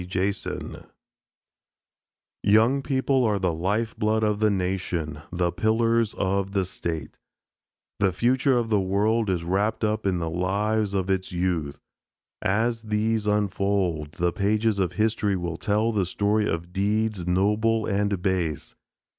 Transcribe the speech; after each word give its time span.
JASON 0.03 0.87
Young 2.41 2.81
people 2.81 3.23
are 3.23 3.37
the 3.37 3.53
life 3.53 3.95
blood 3.95 4.23
of 4.23 4.39
the 4.39 4.49
nation, 4.49 5.21
the 5.31 5.51
pillars 5.51 6.15
of 6.15 6.53
the 6.53 6.65
state. 6.65 7.19
The 7.99 8.11
future 8.11 8.57
of 8.57 8.69
the 8.71 8.79
world 8.79 9.29
is 9.29 9.43
wrapped 9.43 9.83
up 9.83 10.07
in 10.07 10.17
the 10.17 10.27
lives 10.27 10.95
of 10.95 11.11
its 11.11 11.31
youth. 11.31 11.79
As 12.41 12.81
these 12.81 13.27
unfold, 13.27 14.13
the 14.13 14.33
pages 14.33 14.79
of 14.79 14.93
history 14.93 15.35
will 15.35 15.57
tell 15.57 15.91
the 15.91 16.07
story 16.07 16.49
of 16.49 16.73
deeds 16.73 17.27
noble 17.27 17.85
and 17.85 18.23
base. 18.23 18.73